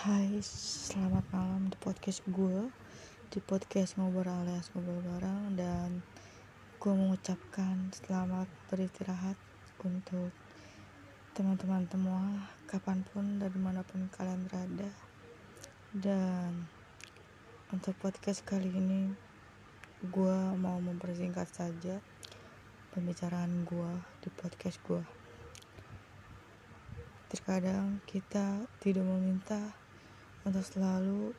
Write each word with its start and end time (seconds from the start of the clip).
Hai, 0.00 0.40
selamat 0.40 1.28
malam 1.28 1.68
di 1.68 1.76
podcast 1.76 2.24
gue 2.24 2.72
Di 3.28 3.36
podcast 3.44 4.00
ngobrol 4.00 4.32
alias 4.32 4.72
ngobrol 4.72 4.96
bareng 5.04 5.52
Dan 5.60 6.00
gue 6.80 6.92
mengucapkan 6.96 7.92
selamat 7.92 8.48
beristirahat 8.72 9.36
Untuk 9.84 10.32
teman-teman 11.36 11.84
semua 11.84 12.48
Kapan 12.64 13.04
pun 13.12 13.44
dan 13.44 13.52
di 13.52 13.60
mana 13.60 13.84
pun 13.84 14.08
kalian 14.08 14.48
berada. 14.48 14.88
Dan 15.92 16.64
untuk 17.68 17.92
podcast 18.00 18.40
kali 18.48 18.72
ini 18.72 19.12
Gue 20.08 20.56
mau 20.56 20.80
mempersingkat 20.80 21.52
saja 21.52 22.00
Pembicaraan 22.96 23.68
gue 23.68 23.92
di 24.24 24.32
podcast 24.32 24.80
gue 24.80 25.04
Terkadang 27.28 28.00
kita 28.08 28.64
tidak 28.80 29.04
meminta 29.04 29.79
untuk 30.44 30.64
selalu 30.64 31.36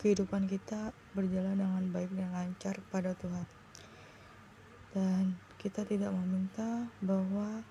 kehidupan 0.00 0.48
kita 0.48 0.90
berjalan 1.12 1.60
dengan 1.60 1.84
baik 1.92 2.10
dan 2.16 2.32
lancar 2.32 2.80
pada 2.88 3.12
Tuhan. 3.18 3.46
Dan 4.92 5.36
kita 5.56 5.86
tidak 5.88 6.12
meminta 6.12 6.88
bahwa 7.00 7.64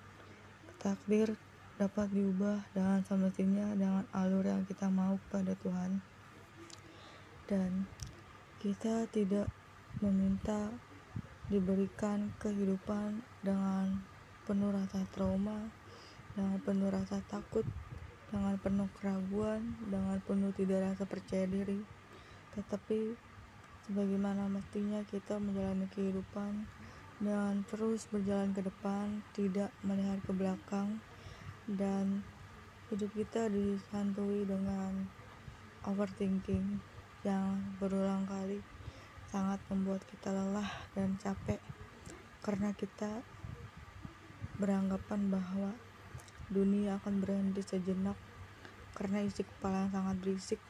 takdir 0.82 1.34
dapat 1.78 2.10
diubah 2.10 2.62
dengan 2.74 3.02
semestinya 3.06 3.74
dengan 3.74 4.04
alur 4.14 4.46
yang 4.46 4.62
kita 4.66 4.86
mau 4.90 5.18
pada 5.30 5.54
Tuhan. 5.58 6.02
Dan 7.46 7.86
kita 8.62 9.10
tidak 9.10 9.50
meminta 9.98 10.70
diberikan 11.50 12.32
kehidupan 12.40 13.20
dengan 13.42 14.00
penuh 14.48 14.72
rasa 14.72 15.04
trauma 15.12 15.68
dengan 16.32 16.56
penuh 16.64 16.88
rasa 16.88 17.20
takut, 17.28 17.66
dengan 18.32 18.56
penuh 18.56 18.88
keraguan, 18.96 19.76
dengan 19.84 20.16
penuh 20.24 20.56
tidak 20.56 20.88
rasa 20.88 21.04
percaya 21.04 21.44
diri. 21.44 21.84
Tetapi 22.56 23.12
sebagaimana 23.84 24.48
mestinya 24.48 25.04
kita 25.04 25.36
menjalani 25.36 25.84
kehidupan 25.92 26.64
dengan 27.20 27.60
terus 27.68 28.08
berjalan 28.08 28.56
ke 28.56 28.64
depan, 28.64 29.20
tidak 29.36 29.68
melihat 29.84 30.18
ke 30.24 30.32
belakang 30.32 30.98
dan 31.68 32.24
hidup 32.88 33.12
kita 33.12 33.52
disantui 33.52 34.48
dengan 34.48 35.06
overthinking 35.84 36.80
yang 37.22 37.60
berulang 37.78 38.26
kali 38.26 38.58
sangat 39.30 39.62
membuat 39.70 40.02
kita 40.10 40.28
lelah 40.28 40.68
dan 40.92 41.16
capek 41.16 41.62
karena 42.42 42.74
kita 42.74 43.22
beranggapan 44.58 45.30
bahwa 45.32 45.72
dunia 46.52 47.00
akan 47.00 47.24
berhenti 47.24 47.64
sejenak 47.64 48.20
karena 48.92 49.24
isi 49.24 49.42
kepala 49.42 49.88
yang 49.88 49.92
sangat 49.96 50.16
berisik 50.20 50.60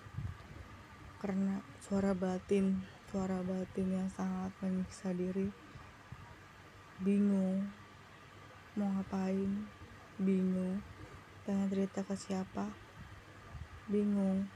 karena 1.19 1.59
suara 1.83 2.15
batin 2.15 2.87
suara 3.13 3.45
batin 3.45 3.93
yang 3.93 4.09
sangat 4.09 4.57
menyiksa 4.65 5.13
diri. 5.13 5.53
Bingung 7.05 7.69
mau 8.73 8.89
ngapain? 8.89 9.69
Bingung 10.17 10.81
pengen 11.45 11.69
cerita 11.69 12.01
ke 12.01 12.17
siapa? 12.17 12.73
Bingung 13.93 14.49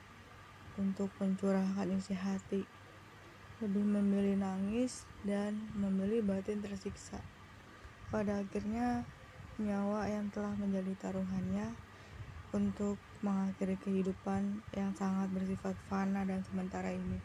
untuk 0.81 1.13
mencurahkan 1.21 2.01
isi 2.01 2.17
hati. 2.17 2.65
Lebih 3.61 3.85
memilih 3.85 4.41
nangis 4.41 5.05
dan 5.21 5.69
memilih 5.77 6.25
batin 6.25 6.65
tersiksa. 6.65 7.21
Pada 8.09 8.41
akhirnya 8.41 9.05
nyawa 9.57 10.05
yang 10.05 10.29
telah 10.29 10.53
menjadi 10.61 10.93
taruhannya 11.01 11.73
untuk 12.53 13.01
mengakhiri 13.25 13.81
kehidupan 13.81 14.61
yang 14.77 14.93
sangat 14.93 15.33
bersifat 15.33 15.73
fana 15.89 16.29
dan 16.29 16.45
sementara 16.45 16.93
ini. 16.93 17.17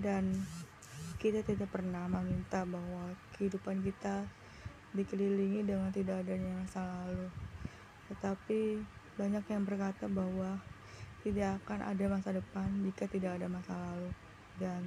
Dan 0.00 0.32
kita 1.20 1.44
tidak 1.44 1.68
pernah 1.68 2.08
meminta 2.08 2.64
bahwa 2.64 3.12
kehidupan 3.36 3.84
kita 3.84 4.24
dikelilingi 4.96 5.68
dengan 5.68 5.92
tidak 5.92 6.24
adanya 6.24 6.64
masa 6.64 6.80
lalu. 6.80 7.28
Tetapi 8.08 8.60
banyak 9.20 9.44
yang 9.44 9.62
berkata 9.68 10.08
bahwa 10.08 10.56
tidak 11.24 11.60
akan 11.64 11.80
ada 11.84 12.04
masa 12.08 12.32
depan 12.32 12.68
jika 12.88 13.04
tidak 13.04 13.36
ada 13.36 13.52
masa 13.52 13.76
lalu. 13.76 14.10
Dan 14.56 14.80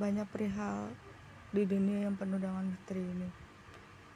banyak 0.00 0.24
perihal 0.32 0.88
di 1.52 1.68
dunia 1.68 2.08
yang 2.08 2.16
penuh 2.16 2.40
dengan 2.40 2.64
misteri 2.64 3.04
ini. 3.04 3.49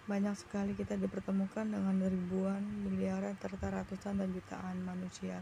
Banyak 0.04 0.37
sekali 0.37 0.76
kita 0.76 1.00
dipertemukan 1.00 1.65
dengan 1.65 1.97
ribuan, 2.04 2.60
miliaran, 2.84 3.41
serta 3.41 3.72
ratusan 3.72 4.20
dan 4.20 4.28
jutaan 4.37 4.84
manusia 4.84 5.41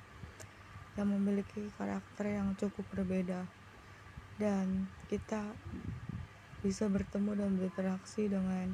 yang 0.95 1.11
memiliki 1.11 1.67
karakter 1.75 2.39
yang 2.39 2.55
cukup 2.55 2.87
berbeda. 2.95 3.43
Dan 4.39 4.87
kita 5.11 5.51
bisa 6.63 6.87
bertemu 6.87 7.43
dan 7.43 7.51
berinteraksi 7.59 8.31
dengan 8.31 8.71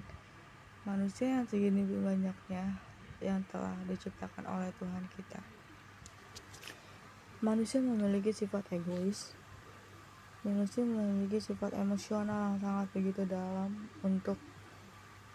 manusia 0.85 1.41
yang 1.41 1.49
segini 1.49 1.89
banyaknya 1.89 2.77
yang 3.25 3.41
telah 3.49 3.73
diciptakan 3.89 4.45
oleh 4.45 4.69
Tuhan 4.77 5.05
kita. 5.17 5.41
Manusia 7.41 7.81
memiliki 7.81 8.35
sifat 8.35 8.77
egois. 8.77 9.33
Manusia 10.45 10.85
memiliki 10.85 11.41
sifat 11.41 11.73
emosional 11.81 12.55
yang 12.55 12.59
sangat 12.61 12.89
begitu 12.93 13.25
dalam 13.25 13.89
untuk 14.05 14.37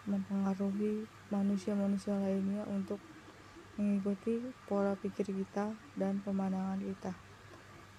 mempengaruhi 0.04 1.08
manusia-manusia 1.32 2.16
lainnya 2.16 2.64
untuk 2.68 3.00
mengikuti 3.74 4.38
pola 4.70 4.94
pikir 4.94 5.26
kita 5.34 5.74
dan 5.98 6.22
pemandangan 6.22 6.78
kita. 6.78 7.12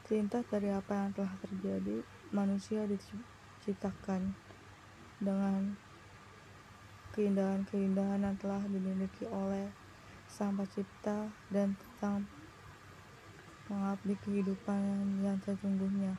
Perintah 0.05 0.45
dari 0.47 0.69
apa 0.69 0.93
yang 0.93 1.11
telah 1.17 1.33
terjadi, 1.41 2.05
manusia 2.29 2.85
diciptakan 2.85 4.38
dengan 5.17 5.73
keindahan-keindahan 7.17 8.22
yang 8.22 8.37
telah 8.37 8.61
dimiliki 8.69 9.25
oleh 9.27 9.72
Sang 10.29 10.53
Pencipta 10.53 11.31
dan 11.49 11.73
tentang 11.73 12.27
mengabdi 13.66 14.13
kehidupan 14.22 14.79
yang 15.25 15.39
sesungguhnya. 15.41 16.13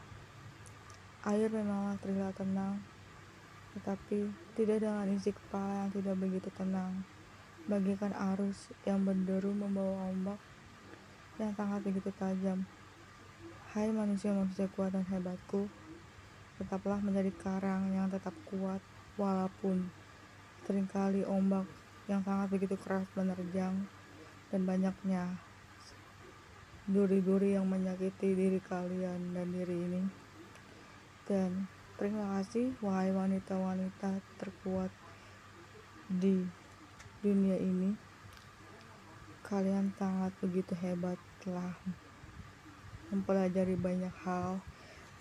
Air 1.26 1.50
memanglah 1.50 1.98
terlihat 2.02 2.34
tenang, 2.38 2.82
tetapi 3.76 4.32
tidak 4.56 4.80
dengan 4.80 5.12
isi 5.12 5.36
kepala 5.36 5.84
yang 5.84 5.90
tidak 5.92 6.16
begitu 6.16 6.48
tenang, 6.56 7.04
bagikan 7.68 8.16
arus 8.32 8.72
yang 8.88 9.04
berderu 9.04 9.52
membawa 9.52 10.08
ombak 10.08 10.40
yang 11.36 11.52
sangat 11.52 11.84
begitu 11.84 12.08
tajam. 12.16 12.64
Hai 13.76 13.92
manusia-manusia 13.92 14.72
kuat 14.72 14.96
dan 14.96 15.04
hebatku, 15.04 15.68
tetaplah 16.56 16.96
menjadi 17.04 17.28
karang 17.36 17.92
yang 17.92 18.08
tetap 18.08 18.32
kuat 18.48 18.80
walaupun 19.20 19.92
sering 20.64 20.88
kali 20.88 21.20
ombak 21.28 21.68
yang 22.08 22.24
sangat 22.24 22.48
begitu 22.48 22.80
keras 22.80 23.04
menerjang 23.12 23.84
dan 24.48 24.60
banyaknya 24.64 25.36
duri-duri 26.88 27.58
yang 27.58 27.68
menyakiti 27.68 28.32
diri 28.32 28.62
kalian 28.62 29.36
dan 29.36 29.46
diri 29.52 29.76
ini. 29.76 30.02
Dan 31.26 31.66
Terima 31.96 32.28
kasih, 32.36 32.76
wahai 32.84 33.08
wanita-wanita 33.08 34.20
terkuat 34.36 34.92
di 36.12 36.44
dunia 37.24 37.56
ini. 37.56 37.96
Kalian 39.40 39.96
sangat 39.96 40.36
begitu 40.44 40.76
hebat 40.76 41.16
telah 41.40 41.72
mempelajari 43.08 43.80
banyak 43.80 44.12
hal 44.28 44.60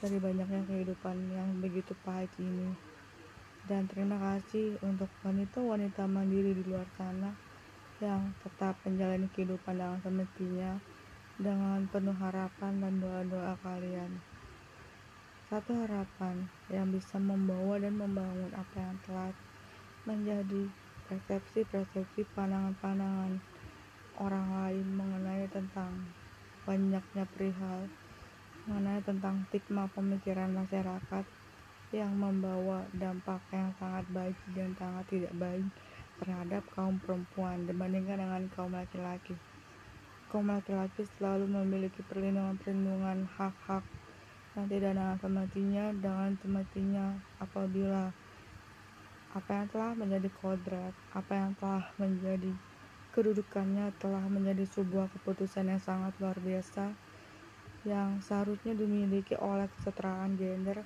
dari 0.04 0.20
banyaknya 0.20 0.68
kehidupan 0.68 1.16
yang 1.32 1.48
begitu 1.64 1.96
pahit 2.04 2.36
ini. 2.44 2.76
Dan 3.64 3.88
terima 3.88 4.20
kasih 4.20 4.76
untuk 4.84 5.08
wanita-wanita 5.24 6.12
mandiri 6.12 6.60
di 6.60 6.68
luar 6.68 6.92
sana 7.00 7.32
yang 8.04 8.36
tetap 8.44 8.76
menjalani 8.84 9.32
kehidupan 9.32 9.80
dengan 9.80 10.04
semestinya 10.04 10.76
dengan 11.40 11.88
penuh 11.88 12.20
harapan 12.20 12.84
dan 12.84 13.00
doa-doa 13.00 13.56
kalian. 13.64 14.35
Satu 15.46 15.78
harapan 15.78 16.50
yang 16.74 16.90
bisa 16.90 17.22
membawa 17.22 17.78
dan 17.78 17.94
membangun 18.02 18.50
apa 18.58 18.82
yang 18.82 18.98
telah 19.06 19.30
menjadi 20.10 20.74
persepsi-persepsi 21.06 22.26
pandangan-pandangan 22.34 23.38
orang 24.18 24.48
lain 24.50 24.88
mengenai 24.98 25.46
tentang 25.54 25.94
banyaknya 26.66 27.30
perihal 27.30 27.86
mengenai 28.66 29.06
tentang 29.06 29.46
stigma 29.46 29.86
pemikiran 29.94 30.50
masyarakat 30.50 31.26
yang 31.94 32.18
membawa 32.18 32.82
dampak 32.98 33.38
yang 33.54 33.70
sangat 33.78 34.10
baik 34.10 34.38
dan 34.58 34.74
sangat 34.82 35.06
tidak 35.14 35.34
baik 35.38 35.70
terhadap 36.26 36.66
kaum 36.74 36.98
perempuan 36.98 37.70
dibandingkan 37.70 38.18
dengan 38.18 38.44
kaum 38.58 38.74
laki-laki. 38.74 39.38
Kaum 40.34 40.50
laki-laki 40.50 41.06
selalu 41.06 41.46
memiliki 41.46 42.02
perlindungan-perlindungan 42.02 43.30
hak-hak 43.38 43.86
yang 44.56 44.68
tidak 44.72 44.92
dengan 44.96 45.18
semestinya 45.20 45.86
dengan 45.92 46.32
semestinya 46.40 47.06
apabila 47.44 48.12
apa 49.36 49.52
yang 49.52 49.68
telah 49.68 49.92
menjadi 50.00 50.30
kodrat 50.40 50.94
apa 51.12 51.34
yang 51.36 51.52
telah 51.60 51.84
menjadi 52.00 52.52
kedudukannya 53.12 53.92
telah 54.00 54.24
menjadi 54.32 54.64
sebuah 54.68 55.12
keputusan 55.12 55.72
yang 55.72 55.80
sangat 55.84 56.16
luar 56.20 56.36
biasa 56.40 56.96
yang 57.86 58.18
seharusnya 58.20 58.74
dimiliki 58.74 59.38
oleh 59.38 59.70
kesetaraan 59.78 60.34
gender 60.36 60.82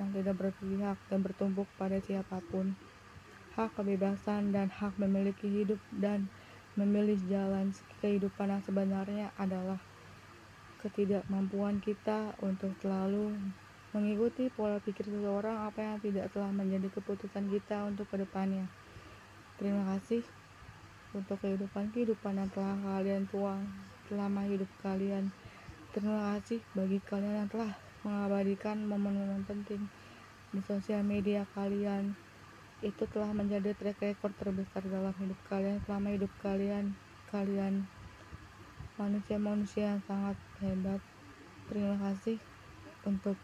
yang 0.00 0.08
tidak 0.16 0.36
berpihak 0.40 0.96
dan 1.12 1.20
bertumpuk 1.20 1.68
pada 1.76 2.00
siapa 2.00 2.40
pun. 2.48 2.72
Hak 3.52 3.76
kebebasan 3.76 4.56
dan 4.56 4.72
hak 4.72 4.96
memiliki 4.96 5.44
hidup 5.44 5.76
dan 5.92 6.24
memilih 6.80 7.20
jalan 7.28 7.76
kehidupan 8.00 8.48
yang 8.48 8.62
sebenarnya 8.64 9.26
adalah 9.36 9.76
ketidakmampuan 10.80 11.78
kita 11.84 12.32
untuk 12.40 12.72
selalu 12.80 13.36
mengikuti 13.92 14.48
pola 14.48 14.78
pikir 14.80 15.04
seseorang 15.10 15.66
apa 15.68 15.82
yang 15.82 15.98
tidak 16.00 16.30
telah 16.32 16.48
menjadi 16.54 16.88
keputusan 16.94 17.50
kita 17.52 17.84
untuk 17.84 18.06
ke 18.08 18.22
depannya. 18.22 18.64
Terima 19.60 19.84
kasih 19.92 20.24
untuk 21.12 21.36
kehidupan-kehidupan 21.42 22.38
yang 22.38 22.50
telah 22.54 22.78
kalian 22.80 23.26
tuang 23.28 23.66
selama 24.08 24.46
hidup 24.46 24.70
kalian. 24.80 25.34
Terima 25.90 26.38
kasih 26.38 26.62
bagi 26.72 27.02
kalian 27.02 27.44
yang 27.44 27.50
telah 27.50 27.74
mengabadikan 28.06 28.80
momen-momen 28.86 29.42
penting 29.44 29.90
di 30.54 30.60
sosial 30.64 31.02
media 31.02 31.44
kalian. 31.52 32.14
Itu 32.80 33.04
telah 33.10 33.34
menjadi 33.36 33.76
track 33.76 34.00
record 34.00 34.32
terbesar 34.38 34.86
dalam 34.86 35.12
hidup 35.18 35.36
kalian 35.50 35.82
selama 35.84 36.14
hidup 36.14 36.32
kalian. 36.40 36.96
Kalian 37.28 37.84
manusia-manusia 39.00 39.96
yang 39.96 40.02
sangat 40.04 40.36
hebat. 40.60 41.00
Terima 41.72 41.96
kasih 41.96 42.36
untuk 43.08 43.40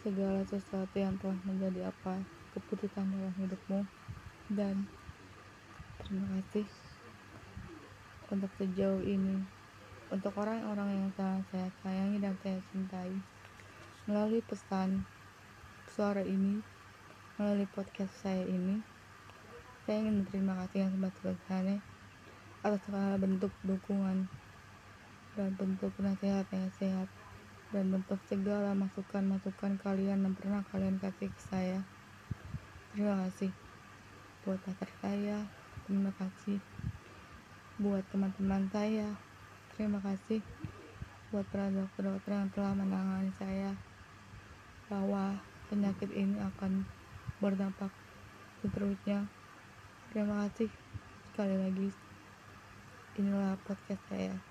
segala 0.00 0.40
sesuatu 0.48 0.96
yang 0.96 1.20
telah 1.20 1.36
menjadi 1.44 1.92
apa 1.92 2.16
keputusan 2.56 3.12
dalam 3.12 3.34
hidupmu. 3.36 3.84
Dan 4.48 4.88
terima 6.00 6.40
kasih 6.40 6.64
untuk 8.32 8.48
sejauh 8.56 9.04
ini. 9.04 9.44
Untuk 10.08 10.32
orang-orang 10.40 10.96
yang 10.96 11.10
sangat 11.12 11.44
saya 11.52 11.68
sayangi 11.84 12.24
dan 12.24 12.32
saya 12.40 12.56
cintai. 12.72 13.12
Melalui 14.08 14.40
pesan 14.40 15.04
suara 15.92 16.24
ini 16.24 16.64
melalui 17.36 17.68
podcast 17.68 18.16
saya 18.24 18.48
ini 18.48 18.80
saya 19.84 20.02
ingin 20.02 20.24
berterima 20.24 20.56
kasih 20.64 20.88
yang 20.88 20.90
sebesar-besarnya 20.96 21.95
atas 22.64 22.80
segala 22.88 23.20
bentuk 23.20 23.52
dukungan 23.64 24.28
dan 25.36 25.50
bentuk 25.60 25.92
nasihat-nasihat 26.00 27.08
dan 27.74 27.84
bentuk 27.90 28.16
segala 28.30 28.72
masukan-masukan 28.72 29.76
kalian 29.82 30.24
yang 30.24 30.34
pernah 30.38 30.62
kalian 30.72 30.96
kasih 31.02 31.28
ke 31.28 31.42
saya. 31.50 31.80
Terima 32.94 33.26
kasih 33.26 33.50
buat 34.46 34.62
pacar 34.62 34.90
saya. 35.02 35.44
Terima 35.84 36.10
kasih 36.16 36.58
buat 37.76 38.06
teman-teman 38.08 38.70
saya. 38.72 39.12
Terima 39.76 40.00
kasih 40.00 40.40
buat 41.28 41.44
para 41.52 41.68
dokter-dokter 41.68 42.32
yang 42.32 42.48
telah 42.54 42.72
menangani 42.72 43.34
saya 43.36 43.76
bahwa 44.86 45.36
penyakit 45.68 46.08
ini 46.14 46.38
akan 46.40 46.86
berdampak 47.42 47.90
seterusnya. 48.62 49.26
Terima 50.14 50.46
kasih 50.46 50.70
sekali 51.28 51.56
lagi 51.58 52.05
inilah 53.16 53.56
podcast 53.64 54.04
saya. 54.12 54.44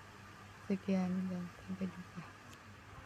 Sekian 0.65 1.29
dan 1.29 1.53
sampai 1.61 1.85
jumpa 1.93 2.34